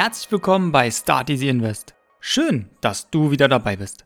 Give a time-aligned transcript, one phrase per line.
[0.00, 1.92] Herzlich willkommen bei Start Easy Invest.
[2.20, 4.04] Schön, dass du wieder dabei bist.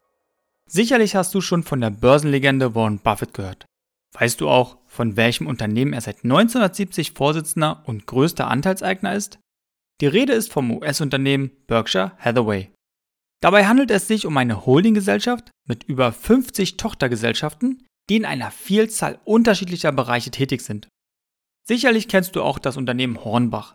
[0.67, 3.67] Sicherlich hast du schon von der Börsenlegende Warren Buffett gehört.
[4.15, 9.39] Weißt du auch, von welchem Unternehmen er seit 1970 Vorsitzender und größter Anteilseigner ist?
[10.01, 12.71] Die Rede ist vom US-Unternehmen Berkshire Hathaway.
[13.43, 19.21] Dabei handelt es sich um eine Holdinggesellschaft mit über 50 Tochtergesellschaften, die in einer Vielzahl
[19.27, 20.89] unterschiedlicher Bereiche tätig sind.
[21.69, 23.75] Sicherlich kennst du auch das Unternehmen Hornbach.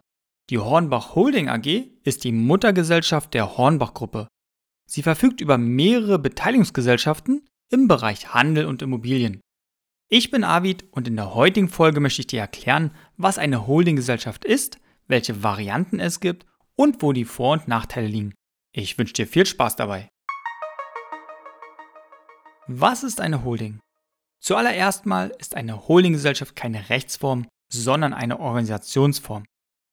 [0.49, 4.29] Die Hornbach Holding AG ist die Muttergesellschaft der Hornbach Gruppe.
[4.89, 9.41] Sie verfügt über mehrere Beteiligungsgesellschaften im Bereich Handel und Immobilien.
[10.09, 14.45] Ich bin Avid und in der heutigen Folge möchte ich dir erklären, was eine Holdinggesellschaft
[14.45, 16.45] ist, welche Varianten es gibt
[16.77, 18.33] und wo die Vor- und Nachteile liegen.
[18.71, 20.07] Ich wünsche dir viel Spaß dabei.
[22.67, 23.81] Was ist eine Holding?
[24.39, 29.43] Zuallererst mal ist eine Holdinggesellschaft keine Rechtsform, sondern eine Organisationsform.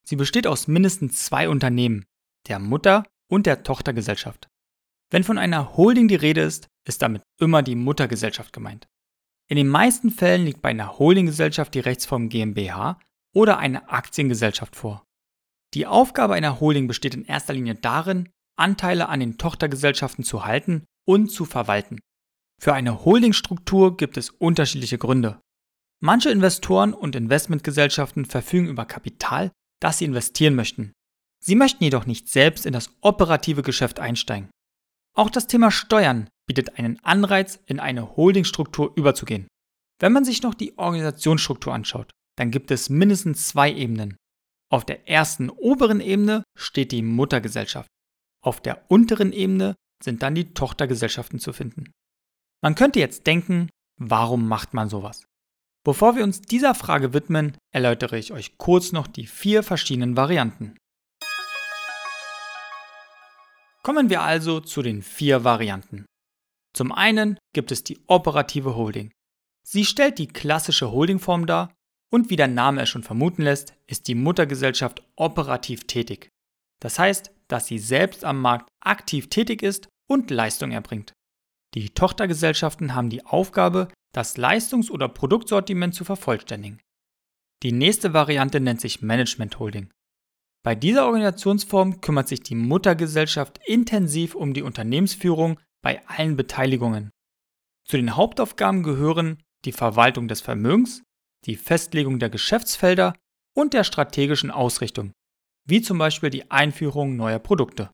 [0.06, 2.05] Sie besteht aus mindestens zwei Unternehmen,
[2.48, 4.48] der Mutter- und der Tochtergesellschaft.
[5.11, 8.86] Wenn von einer Holding die Rede ist, ist damit immer die Muttergesellschaft gemeint.
[9.48, 12.98] In den meisten Fällen liegt bei einer Holdinggesellschaft die Rechtsform GmbH
[13.34, 15.05] oder eine Aktiengesellschaft vor.
[15.74, 20.84] Die Aufgabe einer Holding besteht in erster Linie darin, Anteile an den Tochtergesellschaften zu halten
[21.06, 21.98] und zu verwalten.
[22.61, 25.41] Für eine Holdingstruktur gibt es unterschiedliche Gründe.
[26.00, 30.92] Manche Investoren und Investmentgesellschaften verfügen über Kapital, das sie investieren möchten.
[31.41, 34.50] Sie möchten jedoch nicht selbst in das operative Geschäft einsteigen.
[35.14, 39.47] Auch das Thema Steuern bietet einen Anreiz, in eine Holdingstruktur überzugehen.
[40.00, 44.17] Wenn man sich noch die Organisationsstruktur anschaut, dann gibt es mindestens zwei Ebenen.
[44.70, 47.89] Auf der ersten oberen Ebene steht die Muttergesellschaft.
[48.42, 51.92] Auf der unteren Ebene sind dann die Tochtergesellschaften zu finden.
[52.62, 55.25] Man könnte jetzt denken, warum macht man sowas?
[55.84, 60.78] Bevor wir uns dieser Frage widmen, erläutere ich euch kurz noch die vier verschiedenen Varianten.
[63.83, 66.06] Kommen wir also zu den vier Varianten.
[66.74, 69.12] Zum einen gibt es die operative Holding.
[69.62, 71.70] Sie stellt die klassische Holdingform dar
[72.11, 76.30] und wie der Name es schon vermuten lässt, ist die Muttergesellschaft operativ tätig.
[76.80, 81.12] Das heißt, dass sie selbst am Markt aktiv tätig ist und Leistung erbringt.
[81.74, 86.80] Die Tochtergesellschaften haben die Aufgabe, das Leistungs- oder Produktsortiment zu vervollständigen.
[87.63, 89.91] Die nächste Variante nennt sich Management Holding.
[90.63, 97.11] Bei dieser Organisationsform kümmert sich die Muttergesellschaft intensiv um die Unternehmensführung bei allen Beteiligungen.
[97.86, 101.02] Zu den Hauptaufgaben gehören die Verwaltung des Vermögens,
[101.45, 103.14] die Festlegung der Geschäftsfelder
[103.55, 105.13] und der strategischen Ausrichtung,
[105.67, 107.91] wie zum Beispiel die Einführung neuer Produkte.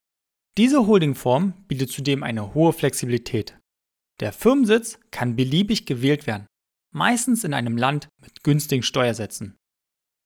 [0.56, 3.59] Diese Holdingform bietet zudem eine hohe Flexibilität.
[4.20, 6.46] Der Firmensitz kann beliebig gewählt werden,
[6.92, 9.56] meistens in einem Land mit günstigen Steuersätzen.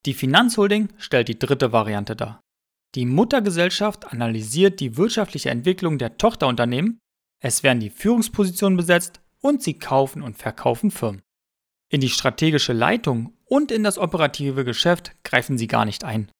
[0.04, 2.40] Die Finanzholding stellt die dritte Variante dar.
[2.94, 6.98] Die Muttergesellschaft analysiert die wirtschaftliche Entwicklung der Tochterunternehmen,
[7.40, 11.22] es werden die Führungspositionen besetzt und sie kaufen und verkaufen Firmen.
[11.90, 16.30] In die strategische Leitung und in das operative Geschäft greifen sie gar nicht ein.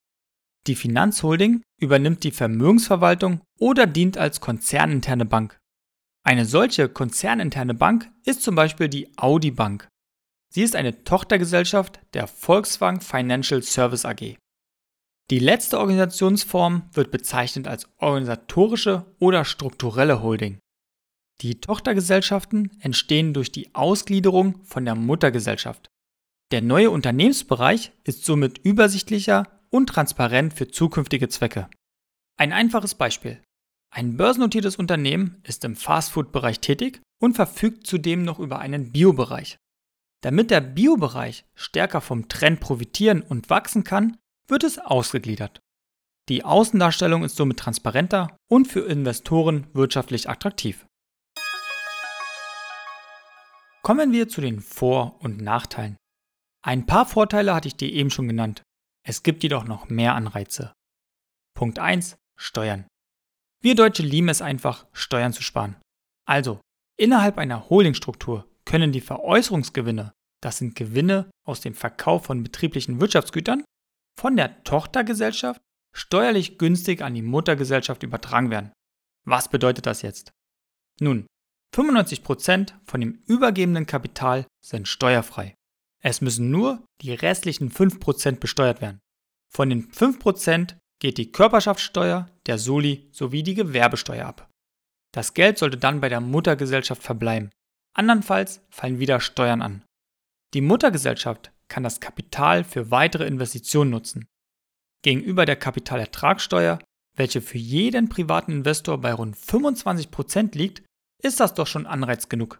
[0.66, 5.58] Die Finanzholding übernimmt die Vermögensverwaltung oder dient als konzerninterne Bank.
[6.26, 9.88] Eine solche konzerninterne Bank ist zum Beispiel die Audi Bank.
[10.48, 14.36] Sie ist eine Tochtergesellschaft der Volkswagen Financial Service AG.
[15.30, 20.58] Die letzte Organisationsform wird bezeichnet als organisatorische oder strukturelle Holding.
[21.42, 25.90] Die Tochtergesellschaften entstehen durch die Ausgliederung von der Muttergesellschaft.
[26.52, 31.68] Der neue Unternehmensbereich ist somit übersichtlicher und transparent für zukünftige Zwecke.
[32.38, 33.42] Ein einfaches Beispiel.
[33.96, 39.56] Ein börsennotiertes Unternehmen ist im Fastfood-Bereich tätig und verfügt zudem noch über einen Bio-Bereich.
[40.20, 44.16] Damit der Bio-Bereich stärker vom Trend profitieren und wachsen kann,
[44.48, 45.60] wird es ausgegliedert.
[46.28, 50.86] Die Außendarstellung ist somit transparenter und für Investoren wirtschaftlich attraktiv.
[53.82, 55.96] Kommen wir zu den Vor- und Nachteilen.
[56.64, 58.64] Ein paar Vorteile hatte ich dir eben schon genannt.
[59.06, 60.72] Es gibt jedoch noch mehr Anreize.
[61.54, 62.16] Punkt 1.
[62.36, 62.88] Steuern.
[63.64, 65.76] Wir Deutsche lieben es einfach, Steuern zu sparen.
[66.28, 66.60] Also,
[66.98, 70.12] innerhalb einer Holdingstruktur können die Veräußerungsgewinne,
[70.42, 73.64] das sind Gewinne aus dem Verkauf von betrieblichen Wirtschaftsgütern,
[74.20, 75.62] von der Tochtergesellschaft
[75.96, 78.70] steuerlich günstig an die Muttergesellschaft übertragen werden.
[79.24, 80.32] Was bedeutet das jetzt?
[81.00, 81.26] Nun,
[81.74, 85.54] 95% von dem übergebenen Kapital sind steuerfrei.
[86.02, 89.00] Es müssen nur die restlichen 5% besteuert werden.
[89.50, 94.48] Von den 5% geht die Körperschaftssteuer, der Soli sowie die Gewerbesteuer ab.
[95.12, 97.50] Das Geld sollte dann bei der Muttergesellschaft verbleiben.
[97.94, 99.84] Andernfalls fallen wieder Steuern an.
[100.54, 104.24] Die Muttergesellschaft kann das Kapital für weitere Investitionen nutzen.
[105.02, 106.78] Gegenüber der Kapitalertragssteuer
[107.16, 110.82] welche für jeden privaten Investor bei rund 25% liegt,
[111.22, 112.58] ist das doch schon Anreiz genug.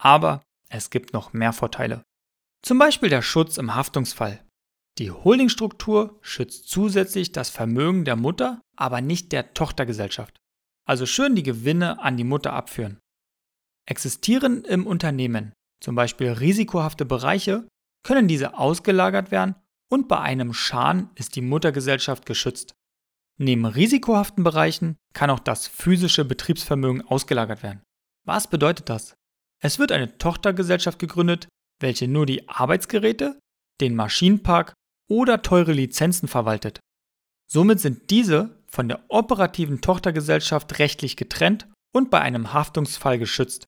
[0.00, 2.04] Aber es gibt noch mehr Vorteile.
[2.62, 4.42] Zum Beispiel der Schutz im Haftungsfall.
[5.00, 10.36] Die Holdingstruktur schützt zusätzlich das Vermögen der Mutter, aber nicht der Tochtergesellschaft.
[10.86, 12.98] Also schön die Gewinne an die Mutter abführen.
[13.88, 17.66] Existieren im Unternehmen zum Beispiel risikohafte Bereiche,
[18.04, 19.54] können diese ausgelagert werden
[19.90, 22.74] und bei einem Schaden ist die Muttergesellschaft geschützt.
[23.38, 27.82] Neben risikohaften Bereichen kann auch das physische Betriebsvermögen ausgelagert werden.
[28.26, 29.14] Was bedeutet das?
[29.62, 31.48] Es wird eine Tochtergesellschaft gegründet,
[31.80, 33.38] welche nur die Arbeitsgeräte,
[33.80, 34.74] den Maschinenpark
[35.10, 36.80] oder teure Lizenzen verwaltet.
[37.50, 43.64] Somit sind diese von der operativen Tochtergesellschaft rechtlich getrennt und bei einem Haftungsfall geschützt.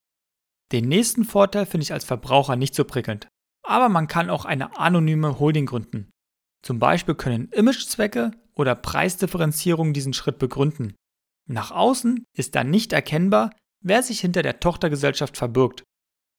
[0.71, 3.27] Den nächsten Vorteil finde ich als Verbraucher nicht so prickelnd.
[3.65, 6.09] Aber man kann auch eine anonyme Holding gründen.
[6.63, 10.95] Zum Beispiel können Imagezwecke oder Preisdifferenzierung diesen Schritt begründen.
[11.47, 13.51] Nach außen ist dann nicht erkennbar,
[13.81, 15.83] wer sich hinter der Tochtergesellschaft verbirgt.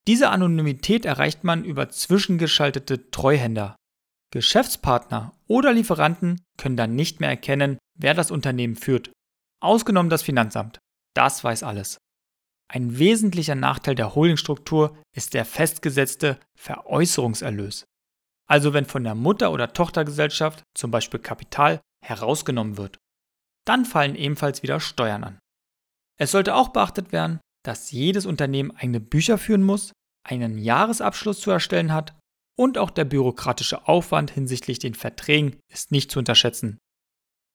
[0.06, 3.76] Diese Anonymität erreicht man über zwischengeschaltete Treuhänder.
[4.30, 9.12] Geschäftspartner oder Lieferanten können dann nicht mehr erkennen, wer das Unternehmen führt.
[9.60, 10.78] Ausgenommen das Finanzamt.
[11.14, 11.98] Das weiß alles.
[12.68, 17.84] Ein wesentlicher Nachteil der Holdingstruktur ist der festgesetzte Veräußerungserlös.
[18.46, 22.98] Also wenn von der Mutter- oder Tochtergesellschaft zum Beispiel Kapital herausgenommen wird.
[23.64, 25.38] Dann fallen ebenfalls wieder Steuern an.
[26.18, 29.92] Es sollte auch beachtet werden, dass jedes Unternehmen eigene Bücher führen muss,
[30.26, 32.14] einen Jahresabschluss zu erstellen hat
[32.56, 36.78] und auch der bürokratische Aufwand hinsichtlich den Verträgen ist nicht zu unterschätzen.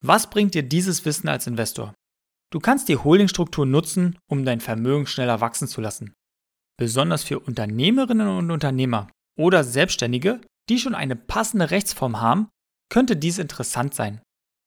[0.02, 1.94] Was bringt dir dieses Wissen als Investor?
[2.52, 6.14] Du kannst die Holdingstruktur nutzen, um dein Vermögen schneller wachsen zu lassen.
[6.78, 9.08] Besonders für Unternehmerinnen und Unternehmer
[9.38, 12.48] oder Selbstständige, die schon eine passende Rechtsform haben,
[12.90, 14.20] könnte dies interessant sein.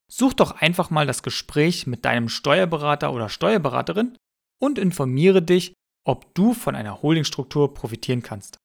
[0.09, 4.18] Such doch einfach mal das Gespräch mit deinem Steuerberater oder Steuerberaterin
[4.62, 5.74] und informiere dich,
[6.06, 8.57] ob du von einer Holdingstruktur profitieren kannst.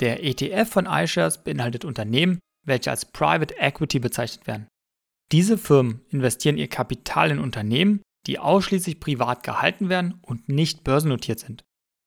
[0.00, 4.68] Der ETF von iShares beinhaltet Unternehmen, welche als Private Equity bezeichnet werden.
[5.32, 11.40] Diese Firmen investieren ihr Kapital in Unternehmen, die ausschließlich privat gehalten werden und nicht börsennotiert
[11.40, 11.64] sind.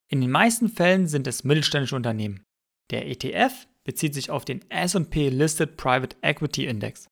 [0.09, 2.44] In den meisten Fällen sind es mittelständische Unternehmen.
[2.91, 7.07] Der ETF bezieht sich auf den SP Listed Private Equity Index.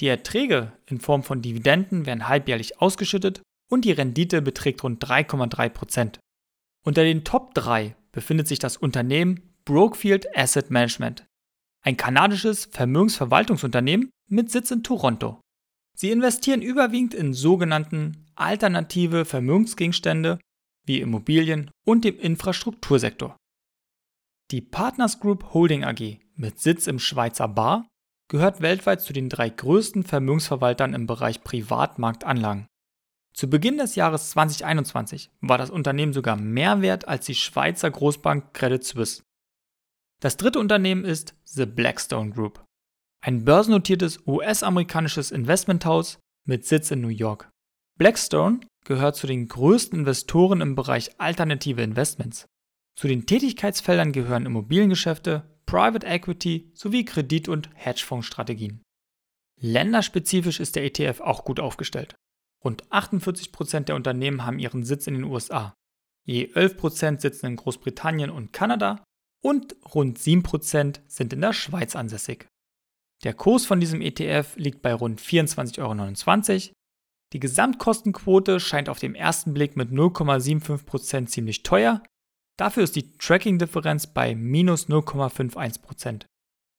[0.00, 6.18] Die Erträge in Form von Dividenden werden halbjährlich ausgeschüttet und die Rendite beträgt rund 3,3%.
[6.84, 11.26] Unter den Top 3 befindet sich das Unternehmen Brookfield Asset Management,
[11.82, 15.40] ein kanadisches Vermögensverwaltungsunternehmen mit Sitz in Toronto.
[15.96, 20.38] Sie investieren überwiegend in sogenannten alternative Vermögensgegenstände
[20.86, 23.36] wie Immobilien und dem Infrastruktursektor.
[24.50, 27.86] Die Partners Group Holding AG mit Sitz im Schweizer Bar
[28.28, 32.66] gehört weltweit zu den drei größten Vermögensverwaltern im Bereich Privatmarktanlagen.
[33.34, 38.52] Zu Beginn des Jahres 2021 war das Unternehmen sogar mehr wert als die Schweizer Großbank
[38.54, 39.22] Credit Suisse.
[40.20, 42.62] Das dritte Unternehmen ist The Blackstone Group,
[43.22, 47.48] ein börsennotiertes US-amerikanisches Investmenthaus mit Sitz in New York.
[47.98, 52.44] Blackstone gehört zu den größten Investoren im Bereich alternative Investments.
[52.96, 58.82] Zu den Tätigkeitsfeldern gehören Immobiliengeschäfte, Private Equity sowie Kredit- und Hedgefondsstrategien.
[59.58, 62.14] Länderspezifisch ist der ETF auch gut aufgestellt.
[62.62, 65.72] Rund 48% der Unternehmen haben ihren Sitz in den USA.
[66.26, 69.02] Je 11% sitzen in Großbritannien und Kanada
[69.42, 72.46] und rund 7% sind in der Schweiz ansässig.
[73.24, 76.74] Der Kurs von diesem ETF liegt bei rund 24,29 Euro.
[77.32, 82.02] Die Gesamtkostenquote scheint auf den ersten Blick mit 0,75% ziemlich teuer.
[82.58, 86.24] Dafür ist die Tracking-Differenz bei minus 0,51%.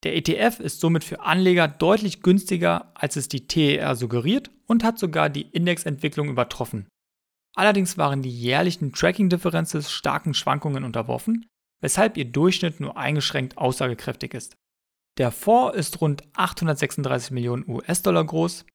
[0.03, 4.97] Der ETF ist somit für Anleger deutlich günstiger, als es die TER suggeriert und hat
[4.97, 6.87] sogar die Indexentwicklung übertroffen.
[7.55, 11.45] Allerdings waren die jährlichen Tracking-Differenzen starken Schwankungen unterworfen,
[11.81, 14.55] weshalb ihr Durchschnitt nur eingeschränkt aussagekräftig ist.
[15.17, 18.65] Der Fonds ist rund 836 Millionen US-Dollar groß.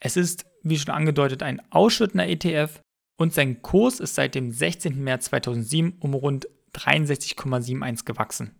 [0.00, 2.80] Es ist, wie schon angedeutet, ein ausschüttender ETF
[3.18, 5.02] und sein Kurs ist seit dem 16.
[5.02, 8.58] März 2007 um rund 63,71 gewachsen.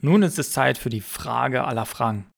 [0.00, 2.30] Nun ist es Zeit für die Frage aller Fragen.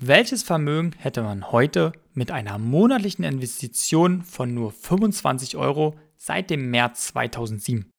[0.00, 6.70] Welches Vermögen hätte man heute mit einer monatlichen Investition von nur 25 Euro seit dem
[6.70, 7.90] März 2007?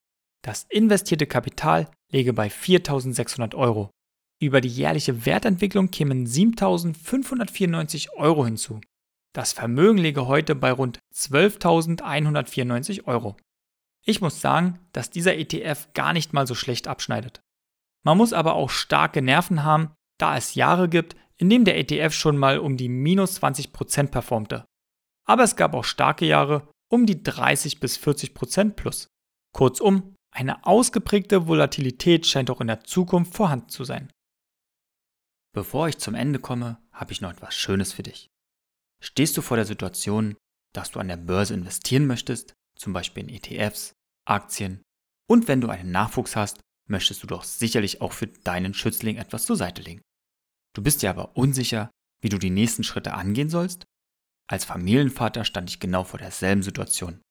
[0.44, 3.90] Das investierte Kapital läge bei 4.600 Euro.
[4.40, 8.80] Über die jährliche Wertentwicklung kämen 7.594 Euro hinzu.
[9.34, 13.36] Das Vermögen läge heute bei rund 12.194 Euro.
[14.06, 17.42] Ich muss sagen, dass dieser ETF gar nicht mal so schlecht abschneidet.
[18.06, 22.14] Man muss aber auch starke Nerven haben, da es Jahre gibt, in dem der ETF
[22.14, 24.66] schon mal um die minus 20% performte.
[25.26, 29.08] Aber es gab auch starke Jahre um die 30 bis 40% plus.
[29.54, 34.12] Kurzum, eine ausgeprägte Volatilität scheint auch in der Zukunft vorhanden zu sein.
[35.54, 38.30] Bevor ich zum Ende komme, habe ich noch etwas Schönes für dich.
[39.02, 40.36] Stehst du vor der Situation,
[40.74, 43.94] dass du an der Börse investieren möchtest, zum Beispiel in ETFs,
[44.26, 44.82] Aktien,
[45.30, 46.60] und wenn du einen Nachwuchs hast,
[46.90, 50.02] möchtest du doch sicherlich auch für deinen Schützling etwas zur Seite legen.
[50.76, 53.86] Du bist dir aber unsicher, wie du die nächsten Schritte angehen sollst?
[54.50, 57.22] Als Familienvater stand ich genau vor derselben Situation.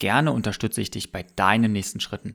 [0.00, 2.34] Gerne unterstütze ich dich bei deinen nächsten Schritten.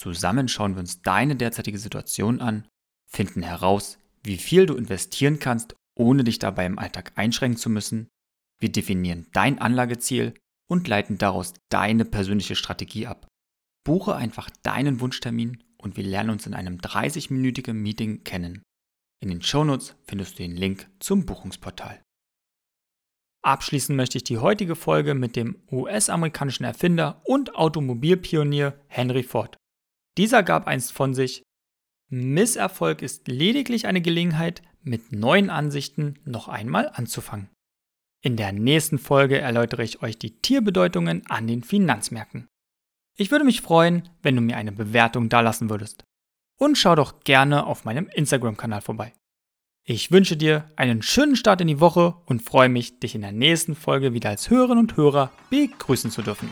[0.00, 2.66] Zusammen schauen wir uns deine derzeitige Situation an,
[3.06, 8.08] finden heraus, wie viel du investieren kannst, ohne dich dabei im Alltag einschränken zu müssen.
[8.58, 10.32] Wir definieren dein Anlageziel
[10.70, 13.28] und leiten daraus deine persönliche Strategie ab.
[13.84, 18.62] Buche einfach deinen Wunschtermin und wir lernen uns in einem 30-minütigen Meeting kennen.
[19.22, 22.00] In den Shownotes findest du den Link zum Buchungsportal.
[23.42, 29.59] Abschließen möchte ich die heutige Folge mit dem US-amerikanischen Erfinder und Automobilpionier Henry Ford.
[30.16, 31.42] Dieser gab einst von sich,
[32.08, 37.50] Misserfolg ist lediglich eine Gelegenheit, mit neuen Ansichten noch einmal anzufangen.
[38.22, 42.48] In der nächsten Folge erläutere ich euch die Tierbedeutungen an den Finanzmärkten.
[43.16, 46.04] Ich würde mich freuen, wenn du mir eine Bewertung dalassen würdest.
[46.58, 49.14] Und schau doch gerne auf meinem Instagram-Kanal vorbei.
[49.84, 53.32] Ich wünsche dir einen schönen Start in die Woche und freue mich, dich in der
[53.32, 56.50] nächsten Folge wieder als Hörerin und Hörer begrüßen zu dürfen.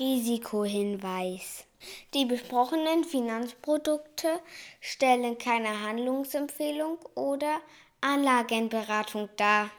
[0.00, 1.66] Risikohinweis.
[2.14, 4.40] Die besprochenen Finanzprodukte
[4.80, 7.60] stellen keine Handlungsempfehlung oder
[8.00, 9.70] Anlagenberatung dar.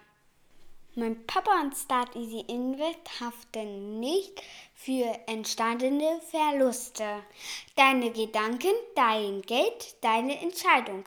[0.93, 4.43] Mein Papa und Start Easy Invest haften nicht
[4.75, 7.23] für entstandene Verluste.
[7.75, 11.03] Deine Gedanken, dein Geld, deine Entscheidung.